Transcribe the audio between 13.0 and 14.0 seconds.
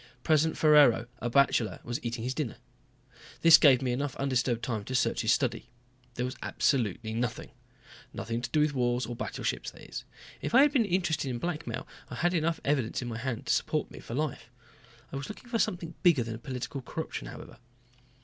in my hand to support me